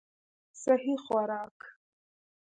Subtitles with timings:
[0.63, 1.57] سهي خوراک